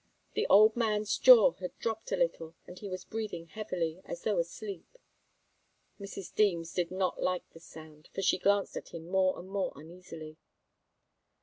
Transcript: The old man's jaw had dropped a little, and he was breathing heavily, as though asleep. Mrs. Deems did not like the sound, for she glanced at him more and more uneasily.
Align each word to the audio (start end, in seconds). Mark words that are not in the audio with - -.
The 0.33 0.47
old 0.47 0.75
man's 0.75 1.15
jaw 1.19 1.51
had 1.59 1.77
dropped 1.77 2.11
a 2.11 2.15
little, 2.17 2.55
and 2.65 2.79
he 2.79 2.89
was 2.89 3.05
breathing 3.05 3.45
heavily, 3.49 4.01
as 4.03 4.23
though 4.23 4.39
asleep. 4.39 4.97
Mrs. 5.99 6.33
Deems 6.33 6.73
did 6.73 6.89
not 6.89 7.21
like 7.21 7.47
the 7.51 7.59
sound, 7.59 8.09
for 8.11 8.23
she 8.23 8.39
glanced 8.39 8.75
at 8.75 8.95
him 8.95 9.07
more 9.11 9.37
and 9.37 9.47
more 9.47 9.71
uneasily. 9.75 10.37